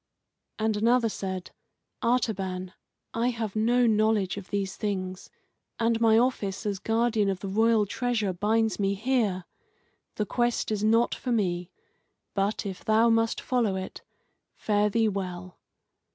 [0.57, 1.51] And another said:
[2.01, 2.73] "Artaban,
[3.13, 5.29] I have no knowledge of these things,
[5.79, 9.45] and my office as guardian of the royal treasure binds me here.
[10.15, 11.69] The quest is not for me.
[12.33, 14.01] But if thou must follow it,
[14.55, 15.59] fare thee well."